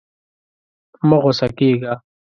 مه 1.07 1.17
غوسه 1.21 1.47
کېږه. 1.57 1.93